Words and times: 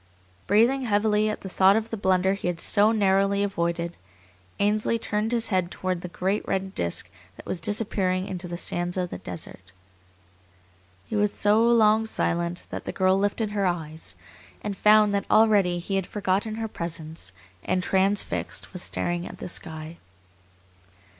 Breathing 0.47 0.85
heavily 0.85 1.29
at 1.29 1.41
the 1.41 1.47
thought 1.47 1.75
of 1.75 1.91
the 1.91 1.95
blunder 1.95 2.33
he 2.33 2.47
had 2.47 2.59
so 2.59 2.91
narrowly 2.91 3.43
avoided, 3.43 3.97
Ainsley 4.59 4.97
turned 4.97 5.31
his 5.31 5.49
head 5.49 5.69
toward 5.69 6.01
the 6.01 6.07
great 6.09 6.43
red 6.47 6.73
disk 6.73 7.07
that 7.37 7.45
was 7.45 7.61
disappearing 7.61 8.25
into 8.25 8.47
the 8.47 8.57
sands 8.57 8.97
of 8.97 9.11
the 9.11 9.19
desert. 9.19 9.73
He 11.05 11.15
was 11.15 11.31
so 11.31 11.61
long 11.63 12.07
silent 12.07 12.65
that 12.71 12.85
the 12.85 12.91
girl 12.91 13.15
lifted 13.15 13.51
her 13.51 13.67
eyes, 13.67 14.15
and 14.63 14.75
found 14.75 15.13
that 15.13 15.29
already 15.29 15.77
he 15.77 15.97
had 15.97 16.07
forgotten 16.07 16.55
her 16.55 16.67
presence 16.67 17.31
and, 17.63 17.83
transfixed, 17.83 18.73
was 18.73 18.81
staring 18.81 19.27
at 19.27 19.37
the 19.37 19.47
sky. 19.49 19.97